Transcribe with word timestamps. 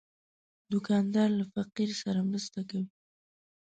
دوکاندار 0.71 1.29
له 1.39 1.45
فقیر 1.53 1.89
سره 2.01 2.19
مرسته 2.29 2.59
کوي. 2.69 2.87